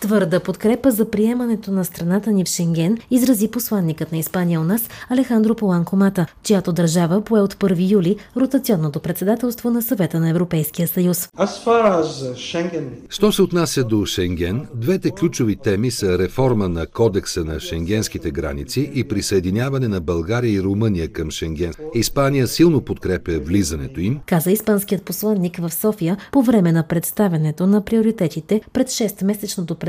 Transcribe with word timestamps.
Твърда 0.00 0.40
подкрепа 0.40 0.90
за 0.90 1.10
приемането 1.10 1.72
на 1.72 1.84
страната 1.84 2.30
ни 2.30 2.44
в 2.44 2.48
Шенген 2.48 2.98
изрази 3.10 3.48
посланникът 3.48 4.12
на 4.12 4.18
Испания 4.18 4.60
у 4.60 4.64
нас 4.64 4.88
Алехандро 5.08 5.54
Поланко 5.54 5.96
Мата, 5.96 6.26
чиято 6.42 6.72
държава 6.72 7.24
пое 7.24 7.40
от 7.40 7.54
1 7.54 7.90
юли 7.90 8.16
ротационното 8.36 9.00
председателство 9.00 9.70
на 9.70 9.82
съвета 9.82 10.20
на 10.20 10.30
Европейския 10.30 10.88
съюз. 10.88 11.28
Schengen 11.38 12.88
Що 13.10 13.32
се 13.32 13.42
отнася 13.42 13.84
до 13.84 14.06
Шенген, 14.06 14.66
двете 14.74 15.10
ключови 15.10 15.56
теми 15.56 15.90
са 15.90 16.18
реформа 16.18 16.68
на 16.68 16.86
кодекса 16.86 17.44
на 17.44 17.60
шенгенските 17.60 18.30
граници 18.30 18.90
и 18.94 19.04
присъединяване 19.04 19.88
на 19.88 20.00
България 20.00 20.52
и 20.52 20.62
Румъния 20.62 21.08
към 21.08 21.30
Шенген. 21.30 21.72
Испания 21.94 22.48
силно 22.48 22.80
подкрепя 22.80 23.38
влизането 23.38 24.00
им. 24.00 24.20
Каза 24.26 24.50
испанският 24.50 25.02
посланник 25.02 25.56
в 25.56 25.70
София 25.74 26.16
по 26.32 26.42
време 26.42 26.72
на 26.72 26.82
представенето 26.82 27.66
на 27.66 27.84
приоритетите 27.84 28.60
пред 28.72 28.88
6-месечното 28.88 29.74
председателство 29.74 29.87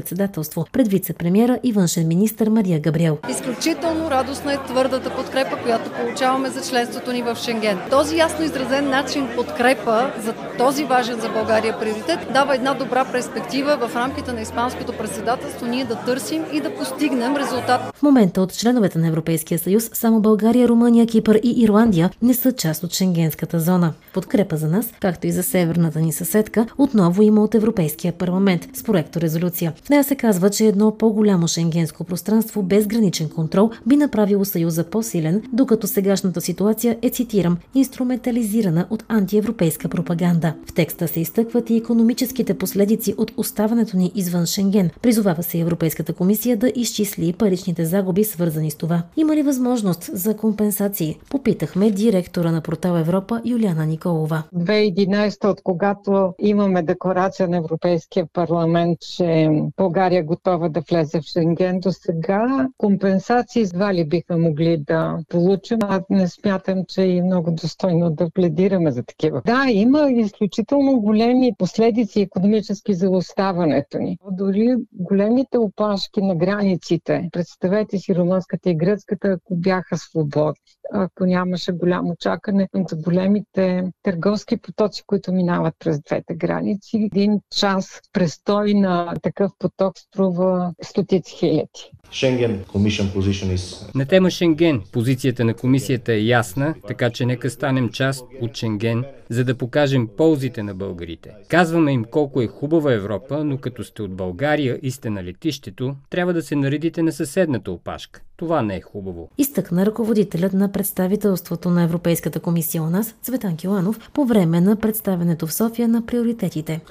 пред 0.71 0.87
вице-премьера 0.87 1.59
и 1.63 1.71
външен 1.71 2.07
министр 2.07 2.49
Мария 2.49 2.79
Габриел. 2.79 3.17
Изключително 3.29 4.11
радостна 4.11 4.53
е 4.53 4.57
твърдата 4.67 5.15
подкрепа, 5.15 5.57
която 5.63 5.91
получаваме 5.91 6.49
за 6.49 6.69
членството 6.69 7.11
ни 7.11 7.21
в 7.21 7.35
Шенген. 7.35 7.79
Този 7.89 8.17
ясно 8.17 8.45
изразен 8.45 8.89
начин 8.89 9.27
подкрепа 9.35 10.11
за 10.23 10.33
този 10.57 10.83
важен 10.83 11.19
за 11.19 11.29
България 11.29 11.79
приоритет 11.79 12.19
дава 12.33 12.55
една 12.55 12.73
добра 12.73 13.05
перспектива 13.11 13.87
в 13.87 13.95
рамките 13.95 14.33
на 14.33 14.41
Испанското 14.41 14.93
председателство 14.93 15.65
ние 15.65 15.85
да 15.85 15.95
търсим 15.95 16.43
и 16.53 16.61
да 16.61 16.75
постигнем 16.75 17.35
резултат. 17.35 17.81
В 17.95 18.01
момента 18.01 18.41
от 18.41 18.53
членовете 18.53 18.99
на 18.99 19.07
Европейския 19.07 19.59
съюз 19.59 19.89
само 19.93 20.19
България, 20.19 20.67
Румъния, 20.67 21.07
Кипър 21.07 21.39
и 21.43 21.63
Ирландия 21.63 22.09
не 22.21 22.33
са 22.33 22.51
част 22.51 22.83
от 22.83 22.93
шенгенската 22.93 23.59
зона. 23.59 23.93
Подкрепа 24.13 24.57
за 24.57 24.67
нас, 24.67 24.85
както 24.99 25.27
и 25.27 25.31
за 25.31 25.43
северната 25.43 25.99
ни 25.99 26.13
съседка, 26.13 26.65
отново 26.77 27.21
има 27.21 27.43
от 27.43 27.55
Европейския 27.55 28.13
парламент 28.13 28.67
с 28.73 28.83
проекто 28.83 29.21
резолюция. 29.21 29.73
Нея 29.89 30.03
се 30.03 30.15
казва, 30.15 30.49
че 30.49 30.65
едно 30.65 30.97
по-голямо 30.97 31.47
шенгенско 31.47 32.03
пространство 32.03 32.63
без 32.63 32.87
граничен 32.87 33.29
контрол 33.29 33.69
би 33.85 33.95
направило 33.95 34.45
Съюза 34.45 34.83
по-силен, 34.83 35.43
докато 35.53 35.87
сегашната 35.87 36.41
ситуация 36.41 36.97
е, 37.01 37.09
цитирам, 37.09 37.57
инструментализирана 37.75 38.87
от 38.89 39.03
антиевропейска 39.07 39.89
пропаганда. 39.89 40.53
В 40.65 40.73
текста 40.73 41.07
се 41.07 41.19
изтъкват 41.19 41.69
и 41.69 41.77
економическите 41.77 42.57
последици 42.57 43.15
от 43.17 43.31
оставането 43.37 43.97
ни 43.97 44.11
извън 44.15 44.45
Шенген. 44.45 44.89
Призовава 45.01 45.43
се 45.43 45.59
Европейската 45.59 46.13
комисия 46.13 46.57
да 46.57 46.71
изчисли 46.75 47.33
паричните 47.33 47.85
загуби, 47.85 48.23
свързани 48.23 48.71
с 48.71 48.75
това. 48.75 49.03
Има 49.17 49.35
ли 49.35 49.43
възможност 49.43 50.09
за 50.13 50.37
компенсации? 50.37 51.19
Попитахме 51.29 51.91
директора 51.91 52.51
на 52.51 52.61
портал 52.61 52.97
Европа 52.97 53.41
Юлиана 53.45 53.85
Николова. 53.85 54.43
2011 54.55 55.45
от 55.45 55.61
когато 55.63 56.33
имаме 56.39 56.83
декларация 56.83 57.47
на 57.47 57.57
Европейския 57.57 58.25
парламент, 58.33 58.97
че 59.17 59.49
България 59.79 60.23
готова 60.23 60.69
да 60.69 60.81
влезе 60.89 61.21
в 61.21 61.23
Шенген 61.23 61.79
до 61.79 61.91
сега, 61.91 62.67
компенсации 62.77 63.61
едва 63.61 63.93
ли 63.93 64.07
бихме 64.07 64.35
могли 64.35 64.77
да 64.77 65.17
получим. 65.29 65.77
Аз 65.81 66.01
не 66.09 66.27
смятам, 66.27 66.83
че 66.87 67.05
е 67.05 67.21
много 67.21 67.51
достойно 67.51 68.09
да 68.09 68.29
пледираме 68.29 68.91
за 68.91 69.03
такива. 69.03 69.41
Да, 69.45 69.65
има 69.69 70.11
изключително 70.11 71.01
големи 71.01 71.51
последици 71.57 72.21
економически 72.21 72.93
за 72.93 73.09
оставането 73.09 73.99
ни. 73.99 74.17
Дори 74.31 74.75
големите 74.93 75.57
опашки 75.57 76.21
на 76.21 76.35
границите, 76.35 77.29
представете 77.31 77.97
си 77.97 78.15
румънската 78.15 78.69
и 78.69 78.75
гръцката, 78.75 79.27
ако 79.27 79.55
бяха 79.55 79.97
свободни, 79.97 80.61
ако 80.93 81.25
нямаше 81.25 81.71
голямо 81.71 82.15
чакане 82.19 82.67
за 82.89 82.95
големите 82.95 83.83
търговски 84.03 84.57
потоци, 84.57 85.03
които 85.05 85.33
минават 85.33 85.75
през 85.79 86.01
двете 86.01 86.35
граници. 86.35 87.09
Един 87.13 87.39
час 87.57 88.01
престой 88.13 88.73
на 88.73 89.13
такъв 89.21 89.51
поток 89.59 89.68
струва 89.97 90.73
стотици 90.81 91.35
хиляди. 91.35 91.91
Position 92.11 93.55
is 93.55 93.95
На 93.95 94.05
тема 94.05 94.29
Шенген 94.29 94.81
позицията 94.91 95.45
на 95.45 95.53
комисията 95.53 96.13
е 96.13 96.19
ясна, 96.19 96.75
така 96.87 97.09
че 97.09 97.25
нека 97.25 97.49
станем 97.49 97.89
част 97.89 98.25
от 98.41 98.57
Шенген, 98.57 99.03
за 99.29 99.43
да 99.43 99.55
покажем 99.55 100.09
ползите 100.17 100.63
на 100.63 100.75
българите. 100.75 101.31
Казваме 101.47 101.91
им 101.91 102.05
колко 102.11 102.41
е 102.41 102.47
хубава 102.47 102.93
Европа, 102.93 103.43
но 103.43 103.57
като 103.57 103.83
сте 103.83 104.01
от 104.01 104.11
България 104.11 104.79
и 104.81 104.91
сте 104.91 105.09
на 105.09 105.23
летището, 105.23 105.95
трябва 106.09 106.33
да 106.33 106.41
се 106.41 106.55
наредите 106.55 107.03
на 107.03 107.11
съседната 107.11 107.71
опашка. 107.71 108.21
Това 108.37 108.61
не 108.61 108.75
е 108.75 108.81
хубаво. 108.81 109.29
Изтъкна 109.37 109.85
ръководителят 109.85 110.53
на 110.53 110.71
представителството 110.71 111.69
на 111.69 111.83
Европейската 111.83 112.39
комисия 112.39 112.83
у 112.83 112.89
нас, 112.89 113.15
Цветан 113.21 113.57
Киланов, 113.57 114.09
по 114.13 114.25
време 114.25 114.61
на 114.61 114.75
представенето 114.75 115.47
в 115.47 115.53
София 115.53 115.87
на 115.87 116.05
приоритетите. 116.05 116.81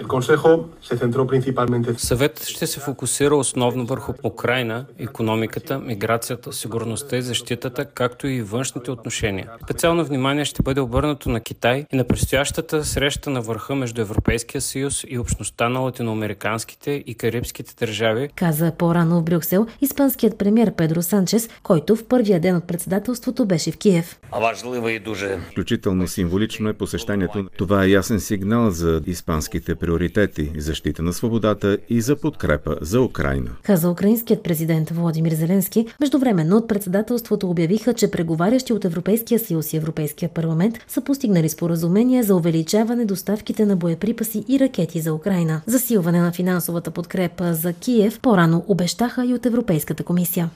Съветът 1.97 2.47
ще 2.47 2.67
се 2.67 2.81
фокусира 2.81 3.37
основно 3.37 3.87
върху 3.87 4.13
Украина, 4.25 4.87
економиката, 5.09 5.79
миграцията, 5.79 6.53
сигурността 6.53 7.17
и 7.17 7.23
защитата, 7.23 7.85
както 7.85 8.27
и 8.27 8.43
външните 8.43 8.91
отношения. 8.91 9.51
Специално 9.65 10.05
внимание 10.05 10.45
ще 10.45 10.63
бъде 10.63 10.81
обърнато 10.81 11.29
на 11.31 11.41
Китай 11.41 11.87
и 11.93 11.97
на 11.97 12.05
предстоящата 12.05 12.85
среща 12.85 13.31
на 13.31 13.41
върха 13.41 13.75
между 13.75 14.01
Европейския 14.01 14.61
съюз 14.61 15.05
и 15.09 15.19
общността 15.19 15.69
на 15.69 15.81
латиноамериканските 15.81 17.03
и 17.07 17.15
карибските 17.15 17.75
държави, 17.81 18.29
Каза 18.37 18.73
по-рано 18.79 19.21
в 19.21 19.25
Брюксел 19.25 19.67
испанският 19.81 20.39
премьер 20.39 20.73
Педро 20.75 21.03
Санчес, 21.03 21.49
който 21.63 21.97
в 21.97 22.05
първия 22.05 22.41
ден 22.41 22.57
от 22.57 22.67
председателството 22.67 23.47
беше 23.47 23.73
в 23.73 23.77
Киев. 23.77 24.19
Важливо 24.33 24.89
и 24.89 24.99
дуже 24.99 25.39
Включително 25.51 26.09
символично 26.09 26.69
е 26.69 26.73
посещението. 26.73 27.49
Това 27.59 27.85
е 27.85 27.89
ясен 27.89 28.21
сигнал 28.21 28.71
за 28.71 29.03
испанските 29.07 29.75
приоритети, 29.75 30.53
защита 30.57 31.03
на 31.03 31.13
свободата 31.13 31.79
и 31.89 32.01
за 32.01 32.17
подкрепа 32.17 32.77
за 32.81 33.01
Украина. 33.01 33.51
Каза 33.63 33.91
украинският 33.91 34.43
президент 34.43 34.91
Владимир 34.99 35.33
Зеленски. 35.33 35.87
Междувременно 36.01 36.57
от 36.57 36.69
председателството 36.69 37.51
обявиха, 37.51 37.95
че 37.95 38.11
преговарящи 38.11 38.73
от 38.73 38.85
Европейския 38.85 39.39
съюз 39.39 39.73
и 39.73 39.77
Европейския 39.77 40.29
парламент 40.29 40.75
са 40.89 41.01
постигнали 41.01 41.49
споразумение 41.49 42.23
за 42.23 42.37
увеличаване 42.37 43.05
доставките 43.05 43.67
на 43.67 43.77
боеприпаси 43.77 44.45
и 44.49 44.59
ракети 44.61 45.01
за 45.01 45.15
Украина. 45.15 45.61
Засилване 45.67 46.21
на 46.21 46.33
финансовата 46.33 46.91
подкрепа 46.91 47.55
за 47.55 47.73
Киев 47.73 48.21
по-рано 48.21 48.65
обещаха 48.69 49.27
и 49.27 49.35
от 49.35 49.47
Европейската 49.47 50.05
комисия. 50.05 50.51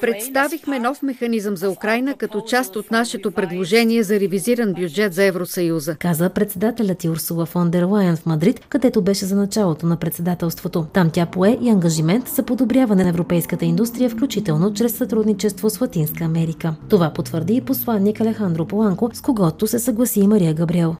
Представихме 0.00 0.78
нов 0.78 1.02
механизъм 1.02 1.56
за 1.56 1.70
Украина 1.70 2.14
като 2.14 2.40
част 2.40 2.76
от 2.76 2.90
нашето 2.90 3.30
предложение 3.30 4.02
за 4.02 4.20
ревизиран 4.20 4.72
бюджет 4.72 5.14
за 5.14 5.24
Евросъюза. 5.24 5.96
Каза 5.96 6.30
председателят 6.30 7.04
и 7.04 7.08
Урсула 7.08 7.46
фон 7.46 7.70
дер 7.70 7.82
Лайен 7.82 8.16
в 8.16 8.26
Мадрид, 8.26 8.60
където 8.68 9.02
беше 9.02 9.24
за 9.24 9.36
началото 9.36 9.86
на 9.86 9.96
председателството. 9.96 10.86
Там 10.92 11.10
тя 11.10 11.26
пое 11.26 11.58
и 11.62 11.70
ангажимент 11.70 12.28
за 12.28 12.42
подобряване 12.42 13.04
на 13.04 13.12
европейската 13.14 13.64
индустрия, 13.64 14.10
включително 14.10 14.74
чрез 14.74 14.96
сътрудничество 14.96 15.70
с 15.70 15.80
Латинска 15.80 16.24
Америка. 16.24 16.74
Това 16.88 17.12
потвърди 17.12 17.54
и 17.54 17.60
посланник 17.60 18.20
Алехандро 18.20 18.66
Поланко, 18.66 19.10
с 19.14 19.20
когото 19.20 19.66
се 19.66 19.78
съгласи 19.78 20.20
и 20.20 20.26
Мария 20.26 20.54
Габриел. 20.54 20.96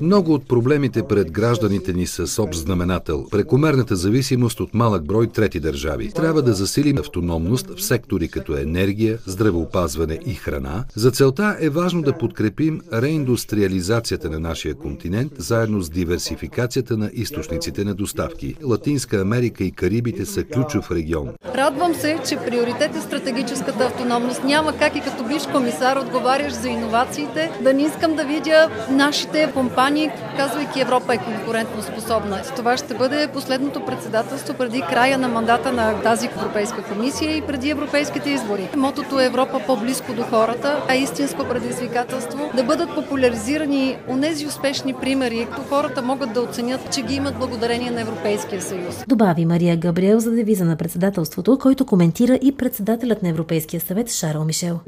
Много 0.00 0.34
от 0.34 0.48
проблемите 0.48 1.02
пред 1.02 1.30
гражданите 1.30 1.92
ни 1.92 2.06
са 2.06 2.26
с 2.26 2.38
общ 2.38 2.60
знаменател. 2.60 3.26
Прекомерната 3.30 3.96
зависимост 3.96 4.60
от 4.60 4.74
малък 4.74 5.06
брой 5.06 5.26
трети 5.26 5.60
държави. 5.60 6.12
Трябва 6.12 6.42
да 6.42 6.52
засилим 6.52 6.98
автономност 6.98 7.66
в 7.76 7.82
сектори 7.82 8.28
като 8.28 8.56
енергия, 8.56 9.18
здравеопазване 9.26 10.18
и 10.26 10.34
храна. 10.34 10.84
За 10.94 11.10
целта 11.10 11.56
е 11.60 11.68
важно 11.68 12.02
да 12.02 12.18
подкрепим 12.18 12.80
реиндустриализацията 12.92 14.30
на 14.30 14.40
нашия 14.40 14.74
континент, 14.74 15.32
заедно 15.38 15.82
с 15.82 15.90
диверсификацията 15.90 16.96
на 16.96 17.10
източниците 17.12 17.84
на 17.84 17.94
доставки. 17.94 18.54
Латинска 18.64 19.20
Америка 19.20 19.64
и 19.64 19.70
Карибите 19.70 20.26
са 20.26 20.44
ключов 20.66 20.90
регион. 20.90 21.28
Радвам 21.54 21.94
се, 21.94 22.18
че 22.28 22.36
приоритет 22.36 22.96
е 22.96 23.00
стратегическата 23.00 23.84
автономност. 23.84 24.44
Няма 24.44 24.72
как 24.72 24.96
и 24.96 25.00
като 25.00 25.24
биш 25.24 25.46
комисар, 25.52 25.96
отговаряш 25.96 26.52
за 26.52 26.68
иновациите, 26.68 27.50
да 27.60 27.74
не 27.74 27.82
искам 27.82 28.14
да 28.14 28.24
видя 28.24 28.68
нашите 28.90 29.52
компании, 29.54 30.10
казвайки 30.36 30.80
Европа 30.80 31.14
е 31.14 31.18
конкурентно 31.18 31.82
способна. 31.82 32.42
Това 32.56 32.76
ще 32.76 32.94
бъде 32.94 33.28
последното 33.32 33.84
председателство 33.84 34.54
преди 34.54 34.80
края 34.80 35.18
на 35.18 35.28
мандата 35.28 35.72
на 35.72 36.02
тази 36.02 36.26
Европейска 36.26 36.82
комисия 36.82 37.36
и 37.36 37.42
преди 37.42 37.70
европейските 37.70 38.30
избори. 38.30 38.68
Мотото 38.76 39.20
е 39.20 39.24
Европа 39.24 39.60
по-близко 39.66 40.12
до 40.12 40.22
хората, 40.22 40.82
а 40.88 40.94
истинско 40.94 41.44
предизвикателство 41.44 42.50
да 42.56 42.64
бъдат 42.64 42.94
популяризирани 42.94 43.96
онези 44.08 44.46
успешни 44.46 44.94
примери, 44.94 45.46
които 45.46 45.68
хората 45.68 46.02
могат 46.02 46.32
да 46.32 46.40
оценят, 46.40 46.94
че 46.94 47.02
ги 47.02 47.14
имат 47.14 47.38
благодарение 47.38 47.90
на 47.90 48.00
Европейския 48.00 48.62
съюз. 48.62 49.04
Добави 49.08 49.46
Мария 49.46 49.76
Габриел 49.76 50.20
за 50.20 50.30
девиза 50.30 50.55
девиза 50.56 50.70
на 50.70 50.76
председателството, 50.76 51.58
който 51.58 51.86
коментира 51.86 52.34
и 52.42 52.56
председателят 52.56 53.22
на 53.22 53.28
Европейския 53.28 53.80
съвет 53.80 54.10
Шарл 54.10 54.44
Мишел. 54.44 54.80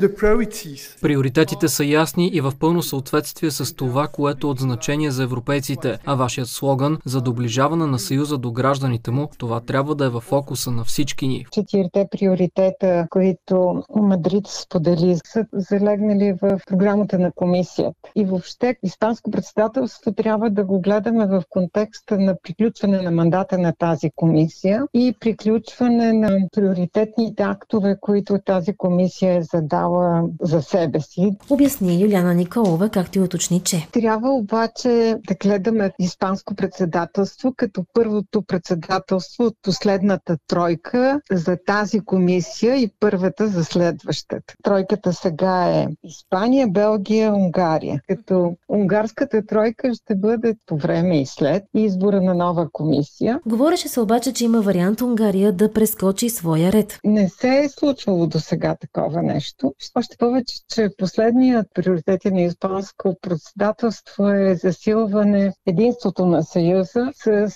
Приоритетите 1.02 1.68
са 1.68 1.84
ясни 1.84 2.28
и 2.28 2.40
в 2.40 2.52
пълно 2.60 2.82
съответствие 2.82 3.50
с 3.50 3.74
това, 3.74 4.08
което 4.08 4.46
е 4.46 4.50
от 4.50 4.58
значение 4.58 5.10
за 5.10 5.22
европейците, 5.22 5.98
а 6.06 6.14
вашият 6.14 6.48
слоган 6.48 6.98
за 7.04 7.20
доближаване 7.20 7.86
на 7.86 7.98
Съюза 7.98 8.38
до 8.38 8.52
гражданите 8.52 9.10
му, 9.10 9.30
това 9.38 9.60
трябва 9.60 9.94
да 9.94 10.04
е 10.04 10.08
в 10.08 10.20
фокуса 10.20 10.70
на 10.70 10.84
всички 10.84 11.28
ни. 11.28 11.46
Четирите 11.52 12.06
приоритета, 12.10 13.06
които 13.10 13.82
Мадрид 13.96 14.46
сподели, 14.46 15.16
са 15.24 15.44
залегнали 15.52 16.34
в 16.42 16.60
програмата 16.66 17.18
на 17.18 17.32
комисията. 17.32 18.10
И 18.16 18.24
въобще, 18.24 18.76
Испанско 18.82 19.30
председателство 19.30 20.12
трябва 20.12 20.50
да 20.50 20.64
го 20.64 20.80
гледаме 20.80 21.26
в 21.26 21.42
контекста 21.50 22.18
на 22.18 22.34
приключване 22.42 23.02
на 23.02 23.10
мандата 23.10 23.58
на 23.58 23.72
тази 23.78 24.10
комисия 24.16 24.84
и 24.94 25.14
приключване 25.20 25.47
на 25.80 26.38
приоритетните 26.52 27.42
актове, 27.42 27.96
които 28.00 28.38
тази 28.44 28.76
комисия 28.76 29.34
е 29.34 29.42
задала 29.42 30.22
за 30.40 30.62
себе 30.62 31.00
си. 31.00 31.30
Обясни 31.50 32.02
Юляна 32.02 32.34
Николова, 32.34 32.88
както 32.88 33.18
и 33.18 33.22
уточни, 33.22 33.60
че. 33.60 33.88
Трябва 33.92 34.30
обаче 34.30 35.16
да 35.28 35.34
гледаме 35.34 35.92
Испанско 35.98 36.54
председателство 36.54 37.54
като 37.56 37.84
първото 37.92 38.42
председателство 38.42 39.44
от 39.44 39.54
последната 39.62 40.36
тройка 40.46 41.20
за 41.32 41.56
тази 41.66 42.00
комисия 42.00 42.76
и 42.76 42.90
първата 43.00 43.48
за 43.48 43.64
следващата. 43.64 44.54
Тройката 44.62 45.12
сега 45.12 45.68
е 45.68 45.86
Испания, 46.04 46.68
Белгия, 46.68 47.34
Унгария. 47.34 48.00
Като 48.08 48.56
унгарската 48.68 49.46
тройка 49.46 49.94
ще 49.94 50.14
бъде 50.14 50.54
по 50.66 50.76
време 50.76 51.20
и 51.20 51.26
след 51.26 51.64
избора 51.74 52.22
на 52.22 52.34
нова 52.34 52.68
комисия. 52.72 53.40
Говореше 53.46 53.88
се 53.88 54.00
обаче, 54.00 54.32
че 54.32 54.44
има 54.44 54.60
вариант 54.60 55.00
Унгария 55.00 55.37
да 55.52 55.72
прескочи 55.72 56.28
своя 56.28 56.72
ред. 56.72 56.98
Не 57.04 57.28
се 57.28 57.58
е 57.58 57.68
случвало 57.68 58.26
до 58.26 58.40
сега 58.40 58.76
такова 58.80 59.22
нещо. 59.22 59.74
Още 59.94 60.16
повече, 60.16 60.54
че 60.74 60.88
последният 60.98 61.66
приоритет 61.74 62.24
на 62.24 62.40
испанско 62.40 63.16
председателство 63.22 64.28
е 64.28 64.54
засилване 64.54 65.52
единството 65.66 66.26
на 66.26 66.42
Съюза 66.42 67.10
с 67.14 67.50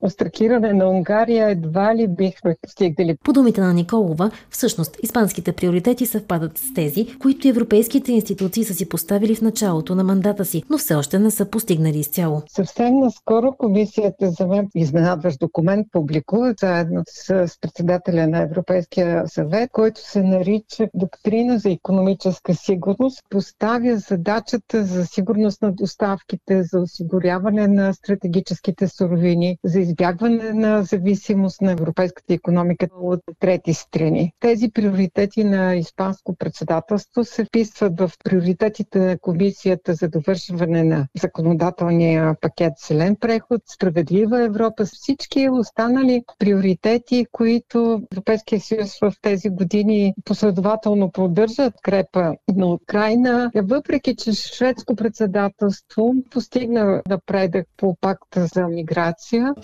остракиране 0.00 0.72
на 0.72 0.88
Унгария 0.88 1.50
едва 1.50 1.96
ли 1.96 2.08
бихме 2.08 2.56
стигнали. 2.66 3.16
По 3.24 3.32
думите 3.32 3.60
на 3.60 3.74
Николова, 3.74 4.30
всъщност 4.50 4.96
испанските 5.02 5.52
приоритети 5.52 6.06
съвпадат 6.06 6.58
с 6.58 6.74
тези, 6.74 7.06
които 7.18 7.48
европейските 7.48 8.12
институции 8.12 8.64
са 8.64 8.74
си 8.74 8.88
поставили 8.88 9.34
в 9.34 9.42
началото 9.42 9.94
на 9.94 10.04
мандата 10.04 10.44
си, 10.44 10.62
но 10.70 10.78
все 10.78 10.94
още 10.94 11.18
не 11.18 11.30
са 11.30 11.44
постигнали 11.44 11.98
изцяло. 11.98 12.42
Съвсем 12.48 12.98
наскоро 12.98 13.52
комисията 13.58 14.30
за 14.30 14.46
мен 14.46 14.68
изненадващ 14.74 15.40
документ 15.40 15.86
публикува 15.92 16.54
заедно 16.60 17.02
с 17.24 17.60
председателя 17.60 18.26
на 18.26 18.38
Европейския 18.40 19.28
съвет, 19.28 19.70
който 19.72 20.00
се 20.00 20.22
нарича 20.22 20.88
Доктрина 20.94 21.58
за 21.58 21.70
економическа 21.70 22.54
сигурност. 22.54 23.22
Поставя 23.30 23.96
задачата 23.98 24.84
за 24.84 25.06
сигурност 25.06 25.62
на 25.62 25.72
доставките, 25.72 26.62
за 26.62 26.80
осигуряване 26.80 27.68
на 27.68 27.94
стратегическите 27.94 28.88
суровини, 28.88 29.58
за 29.64 29.80
избягване 29.80 30.52
на 30.52 30.82
зависимост 30.82 31.60
на 31.60 31.72
европейската 31.72 32.34
економика 32.34 32.86
от 32.94 33.20
трети 33.38 33.74
страни. 33.74 34.32
Тези 34.40 34.70
приоритети 34.70 35.44
на 35.44 35.74
Испанско 35.76 36.36
председателство 36.36 37.24
се 37.24 37.44
вписват 37.44 38.00
в 38.00 38.10
приоритетите 38.24 38.98
на 38.98 39.18
комисията 39.18 39.94
за 39.94 40.08
довършване 40.08 40.84
на 40.84 41.08
законодателния 41.20 42.34
пакет 42.40 42.72
Селен 42.76 43.16
преход, 43.16 43.62
справедлива 43.66 44.42
Европа, 44.44 44.84
всички 44.84 45.48
останали 45.50 46.22
приоритети, 46.38 47.13
които 47.32 48.02
Европейския 48.12 48.60
съюз 48.60 48.98
в 48.98 49.12
тези 49.22 49.48
години 49.50 50.14
последователно 50.24 51.10
продържат 51.10 51.74
крепа 51.82 52.22
на 52.48 52.66
Украина, 52.66 53.50
въпреки 53.56 54.16
че 54.16 54.32
шведско 54.32 54.96
председателство 54.96 56.14
постигна 56.30 57.02
напредък 57.08 57.66
по 57.76 57.96
пакта 57.96 58.46
за 58.46 58.68
миграция. 58.68 59.54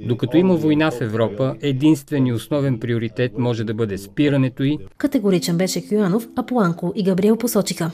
Докато 0.00 0.36
има 0.36 0.54
война 0.54 0.90
в 0.90 1.00
Европа, 1.00 1.54
единствен 1.62 2.26
и 2.26 2.32
основен 2.32 2.80
приоритет 2.80 3.32
може 3.38 3.64
да 3.64 3.74
бъде 3.74 3.98
спирането 3.98 4.62
й. 4.62 4.78
Категоричен 4.98 5.56
беше 5.56 5.88
Кюанов, 5.88 6.28
а 6.36 6.46
Планко 6.46 6.92
и 6.96 7.02
Габриел 7.02 7.36
посочиха. 7.36 7.90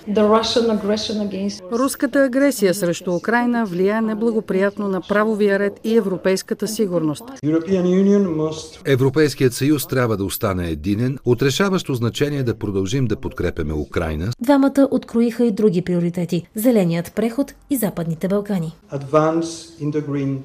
Руската 1.72 2.24
агресия 2.24 2.74
срещу 2.74 3.14
Украина 3.14 3.66
влияе 3.66 4.00
неблагоприятно 4.00 4.88
на 4.88 5.00
правовия 5.00 5.58
ред 5.58 5.80
и 5.84 5.96
европейската 5.96 6.68
сигурност. 6.68 7.24
Европейският 8.84 9.54
съюз 9.54 9.86
трябва 9.86 10.16
да 10.16 10.24
остане 10.24 10.68
единен. 10.68 11.18
От 11.24 11.42
решаващо 11.42 11.94
значение 11.94 12.42
да 12.42 12.54
продължим 12.54 13.06
да 13.06 13.16
подкрепяме 13.16 13.72
Украина. 13.72 14.30
Двамата 14.40 14.88
откроиха 14.90 15.44
и 15.44 15.50
други 15.50 15.82
приоритети– 15.82 16.46
зеленият 16.54 17.12
преход 17.14 17.54
и 17.70 17.76
Западните 17.76 18.28
Балкани. 18.28 18.72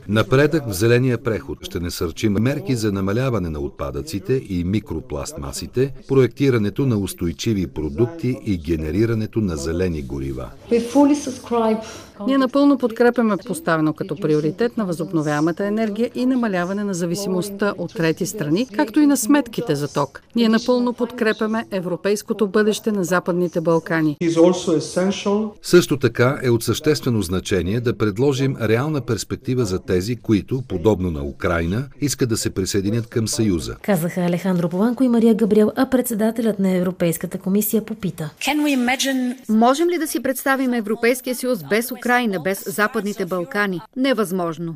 Напредък 0.07 0.67
в 0.67 0.73
зеления 0.73 1.17
преход 1.17 1.46
преход 1.47 1.65
ще 1.65 1.79
насърчим 1.79 2.33
мерки 2.33 2.75
за 2.75 2.91
намаляване 2.91 3.49
на 3.49 3.59
отпадъците 3.59 4.41
и 4.49 4.63
микропластмасите, 4.63 5.93
проектирането 6.07 6.85
на 6.85 6.97
устойчиви 6.97 7.67
продукти 7.67 8.37
и 8.45 8.57
генерирането 8.57 9.39
на 9.39 9.57
зелени 9.57 10.01
горива. 10.01 10.49
Ние 12.27 12.37
напълно 12.37 12.77
подкрепяме 12.77 13.37
поставено 13.37 13.93
като 13.93 14.15
приоритет 14.15 14.77
на 14.77 14.85
възобновяемата 14.85 15.65
енергия 15.65 16.09
и 16.15 16.25
намаляване 16.25 16.83
на 16.83 16.93
зависимостта 16.93 17.73
от 17.77 17.93
трети 17.93 18.25
страни, 18.25 18.67
както 18.75 18.99
и 18.99 19.05
на 19.05 19.17
сметките 19.17 19.75
за 19.75 19.93
ток. 19.93 20.21
Ние 20.35 20.49
напълно 20.49 20.93
подкрепяме 20.93 21.65
европейското 21.71 22.47
бъдеще 22.47 22.91
на 22.91 23.03
Западните 23.03 23.61
Балкани. 23.61 24.17
Също 25.61 25.97
така 25.97 26.39
е 26.43 26.49
от 26.49 26.63
съществено 26.63 27.21
значение 27.21 27.79
да 27.79 27.97
предложим 27.97 28.57
реална 28.61 29.01
перспектива 29.01 29.65
за 29.65 29.79
тези, 29.79 30.15
които, 30.15 30.63
подобно 30.67 31.11
на 31.11 31.23
Украина, 31.23 31.36
искат 32.01 32.29
да 32.29 32.37
се 32.37 32.49
присъединят 32.49 33.07
към 33.07 33.27
Съюза. 33.27 33.75
Казаха 33.81 34.21
Алехандро 34.21 34.69
Пованко 34.69 35.03
и 35.03 35.09
Мария 35.09 35.35
Габриел, 35.35 35.71
а 35.75 35.89
председателят 35.89 36.59
на 36.59 36.69
Европейската 36.69 37.37
комисия 37.37 37.85
попита. 37.85 38.29
Можем 39.49 39.89
ли 39.89 39.97
да 39.97 40.07
си 40.07 40.23
представим 40.23 40.73
Европейския 40.73 41.35
съюз 41.35 41.63
без 41.69 41.91
Украина, 41.91 42.39
без 42.39 42.63
Западните 42.75 43.25
Балкани? 43.25 43.81
Невъзможно. 43.95 44.75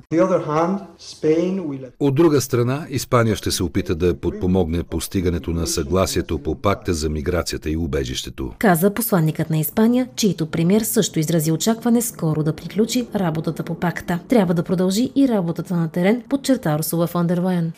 От 2.00 2.16
друга 2.16 2.42
страна, 2.42 2.86
Испания 2.90 3.36
ще 3.36 3.52
се 3.52 3.64
опита 3.64 3.96
да 3.96 4.20
подпомогне 4.20 4.84
постигането 4.84 5.52
на 5.52 5.68
съгласието 5.68 6.40
по 6.40 6.56
пакта 6.56 6.94
за 6.94 7.10
миграцията 7.10 7.70
и 7.70 7.78
убежището. 7.78 8.54
Каза 8.60 8.94
посланникът 8.94 9.50
на 9.50 9.58
Испания, 9.58 10.08
чийто 10.16 10.46
премьер 10.46 10.82
също 10.82 11.20
изрази 11.20 11.52
очакване 11.52 12.02
скоро 12.02 12.44
да 12.44 12.54
приключи 12.54 13.08
работата 13.16 13.64
по 13.64 13.76
пакта. 13.76 14.20
Трябва 14.28 14.54
да 14.54 14.64
продължи 14.64 15.12
и 15.16 15.28
работата 15.28 15.76
на 15.76 15.90
терен, 15.90 16.24
подчерта 16.30 16.51
Урсула 16.76 17.08
фон 17.08 17.28
дер 17.28 17.38
Лайен. 17.38 17.72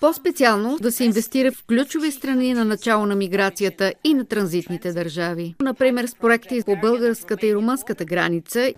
По-специално 0.00 0.78
да 0.82 0.92
се 0.92 1.04
инвестира 1.04 1.52
в 1.52 1.64
ключови 1.68 2.10
страни 2.10 2.54
на 2.54 2.64
начало 2.64 3.06
на 3.06 3.14
миграцията 3.14 3.92
и 4.04 4.14
на 4.14 4.24
транзитните 4.24 4.92
държави. 4.92 5.54
Например, 5.60 6.06
с 6.06 6.14
проекти 6.14 6.62
по 6.66 6.76
българската 6.76 7.46
и 7.46 7.54
румънската 7.54 8.04
граница. 8.04 8.72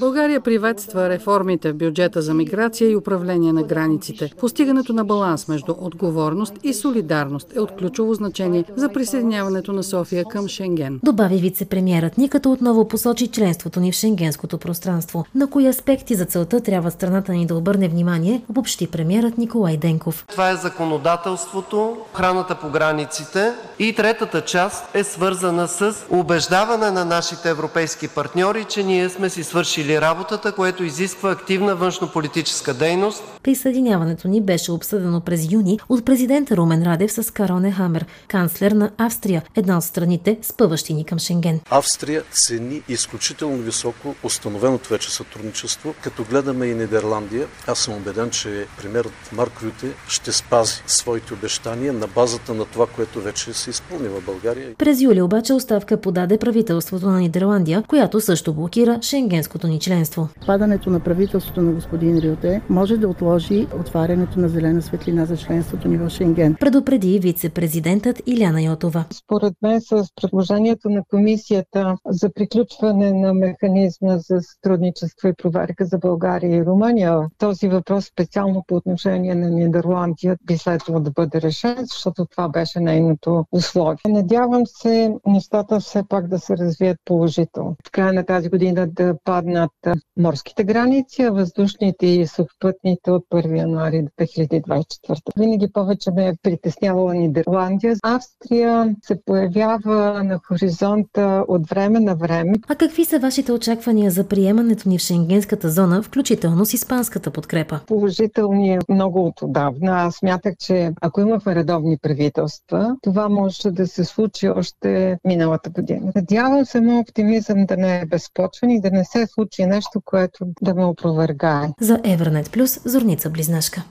България 0.00 0.40
приветства 0.40 1.08
реформите 1.08 1.72
в 1.72 1.76
бюджета 1.76 2.22
за 2.22 2.34
миграция 2.34 2.90
и 2.90 2.96
управление 2.96 3.52
на 3.52 3.62
границите. 3.62 4.30
Постигането 4.40 4.92
на 4.92 5.04
баланс 5.04 5.48
между 5.48 5.74
отговорност 5.80 6.52
и 6.62 6.74
солидарност 6.74 7.56
е 7.56 7.60
от 7.60 7.76
ключово 7.78 8.14
значение 8.14 8.64
за 8.76 8.88
присъединяването 8.88 9.72
на 9.72 9.82
София 9.82 10.24
към 10.24 10.48
Шенген. 10.48 11.00
Добави 11.04 11.36
вице-премьерът 11.36 12.18
ни, 12.18 12.28
като 12.28 12.52
отново 12.52 12.88
посочи 12.88 13.26
членството 13.26 13.80
ни 13.80 13.92
в 13.92 13.94
шенгенското 13.94 14.58
пространство. 14.58 15.24
На 15.34 15.46
кои 15.50 15.68
аспекти 15.68 16.14
за 16.14 16.24
целта 16.24 16.60
трябва 16.60 16.90
страната 17.20 17.32
ни 17.32 17.46
да 17.46 17.54
обърне 17.54 17.88
внимание, 17.88 18.42
обобщи 18.48 18.86
премьерът 18.86 19.38
Николай 19.38 19.76
Денков. 19.76 20.24
Това 20.28 20.50
е 20.50 20.56
законодателството, 20.56 21.96
охраната 22.14 22.54
по 22.54 22.70
границите 22.70 23.52
и 23.78 23.94
третата 23.94 24.44
част 24.44 24.84
е 24.94 25.04
свързана 25.04 25.68
с 25.68 25.94
убеждаване 26.10 26.90
на 26.90 27.04
нашите 27.04 27.50
европейски 27.50 28.08
партньори, 28.08 28.64
че 28.64 28.82
ние 28.82 29.08
сме 29.08 29.30
си 29.30 29.44
свършили 29.44 30.00
работата, 30.00 30.52
което 30.52 30.84
изисква 30.84 31.30
активна 31.30 31.76
външнополитическа 31.76 32.74
дейност. 32.74 33.22
Присъединяването 33.42 34.28
ни 34.28 34.40
беше 34.40 34.72
обсъдено 34.72 35.20
през 35.20 35.52
юни 35.52 35.78
от 35.88 36.04
президента 36.04 36.56
Румен 36.56 36.82
Радев 36.82 37.12
с 37.12 37.32
Кароне 37.32 37.72
Хамер, 37.72 38.06
канцлер 38.28 38.72
на 38.72 38.90
Австрия, 38.98 39.42
една 39.56 39.78
от 39.78 39.84
страните 39.84 40.38
спъващи 40.42 40.94
ни 40.94 41.04
към 41.04 41.18
Шенген. 41.18 41.60
Австрия 41.70 42.22
цени 42.32 42.82
изключително 42.88 43.56
високо 43.56 44.14
установеното 44.22 44.88
вече 44.88 45.10
сътрудничество, 45.10 45.94
като 46.02 46.24
гледаме 46.24 46.66
и 46.66 46.74
Нидерландия 46.74 47.09
Нидерландия. 47.10 47.46
Аз 47.66 47.78
съм 47.78 47.94
убеден, 47.94 48.30
че 48.30 48.66
премьерът 48.82 49.12
Марк 49.32 49.62
Рюте 49.62 49.86
ще 50.08 50.32
спази 50.32 50.82
своите 50.86 51.34
обещания 51.34 51.92
на 51.92 52.06
базата 52.06 52.54
на 52.54 52.64
това, 52.64 52.86
което 52.86 53.20
вече 53.20 53.52
се 53.52 53.70
изпълни 53.70 54.08
в 54.08 54.24
България. 54.26 54.74
През 54.78 55.00
юли 55.00 55.22
обаче 55.22 55.52
оставка 55.52 55.96
подаде 55.96 56.38
правителството 56.38 57.06
на 57.06 57.18
Нидерландия, 57.18 57.82
която 57.88 58.20
също 58.20 58.54
блокира 58.54 58.98
шенгенското 59.02 59.66
ни 59.66 59.80
членство. 59.80 60.28
Падането 60.46 60.90
на 60.90 61.00
правителството 61.00 61.62
на 61.62 61.72
господин 61.72 62.18
Рюте 62.18 62.60
може 62.68 62.96
да 62.96 63.08
отложи 63.08 63.66
отварянето 63.80 64.40
на 64.40 64.48
зелена 64.48 64.82
светлина 64.82 65.24
за 65.24 65.36
членството 65.36 65.88
ни 65.88 65.96
в 65.96 66.10
Шенген. 66.10 66.56
Предупреди 66.60 67.18
вице-президентът 67.18 68.22
Иляна 68.26 68.62
Йотова. 68.62 69.04
Според 69.12 69.54
мен 69.62 69.80
с 69.80 70.04
предложението 70.22 70.88
на 70.88 71.02
комисията 71.10 71.96
за 72.06 72.30
приключване 72.32 73.12
на 73.12 73.34
механизма 73.34 74.18
за 74.18 74.40
сътрудничество 74.40 75.28
и 75.28 75.32
проверка 75.42 75.84
за 75.84 75.98
България 75.98 76.56
и 76.56 76.64
Румъния, 76.64 76.99
този 77.38 77.68
въпрос 77.68 78.04
специално 78.04 78.64
по 78.66 78.74
отношение 78.76 79.34
на 79.34 79.50
Нидерландия 79.50 80.36
би 80.46 80.58
следвало 80.58 81.00
да 81.00 81.10
бъде 81.10 81.40
решен, 81.40 81.76
защото 81.78 82.26
това 82.26 82.48
беше 82.48 82.80
нейното 82.80 83.44
условие. 83.52 83.96
Надявам 84.08 84.66
се 84.66 85.14
нещата 85.26 85.80
все 85.80 86.02
пак 86.08 86.28
да 86.28 86.38
се 86.38 86.56
развият 86.56 86.98
положително. 87.04 87.76
В 87.86 87.90
края 87.90 88.12
на 88.12 88.26
тази 88.26 88.48
година 88.48 88.86
да 88.86 89.14
паднат 89.24 89.70
морските 90.16 90.64
граници, 90.64 91.22
а 91.22 91.30
въздушните 91.30 92.06
и 92.06 92.26
сухопътните 92.26 93.10
от 93.10 93.24
1 93.32 93.58
януари 93.58 94.06
2024. 94.20 95.20
Винаги 95.36 95.72
повече 95.72 96.10
ме 96.10 96.28
е 96.28 96.34
притеснявала 96.42 97.14
Нидерландия. 97.14 97.96
Австрия 98.02 98.96
се 99.02 99.24
появява 99.24 100.24
на 100.24 100.40
хоризонта 100.48 101.44
от 101.48 101.68
време 101.68 102.00
на 102.00 102.14
време. 102.14 102.52
А 102.68 102.74
какви 102.74 103.04
са 103.04 103.18
вашите 103.18 103.52
очаквания 103.52 104.10
за 104.10 104.24
приемането 104.24 104.88
ни 104.88 104.98
в 104.98 105.02
Шенгенската 105.02 105.70
зона, 105.70 106.02
включително 106.02 106.64
с 106.64 106.79
испанската 106.80 107.30
подкрепа? 107.30 107.80
Положителни 107.86 108.74
е 108.74 108.78
много 108.88 109.26
от 109.26 109.42
отдавна. 109.42 109.92
Аз 109.92 110.14
смятах, 110.14 110.54
че 110.58 110.92
ако 111.00 111.20
имахме 111.20 111.54
редовни 111.54 111.98
правителства, 112.02 112.96
това 113.02 113.28
може 113.28 113.70
да 113.70 113.86
се 113.86 114.04
случи 114.04 114.48
още 114.48 115.18
миналата 115.24 115.70
година. 115.70 116.12
Надявам 116.16 116.64
се, 116.64 116.80
моят 116.80 117.08
оптимизъм 117.08 117.66
да 117.66 117.76
не 117.76 118.00
е 118.00 118.06
безпочвен 118.06 118.70
и 118.70 118.80
да 118.80 118.90
не 118.90 119.04
се 119.04 119.26
случи 119.26 119.66
нещо, 119.66 120.00
което 120.04 120.44
да 120.62 120.74
ме 120.74 120.84
опровергае. 120.84 121.68
За 121.80 122.00
Евронет 122.04 122.50
Плюс, 122.52 122.80
Зорница 122.84 123.30
Близнашка. 123.30 123.82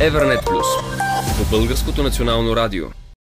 Евронет 0.00 0.40
Плюс 0.46 0.66
по 1.38 1.56
Българското 1.56 2.02
национално 2.02 2.56
радио. 2.56 2.84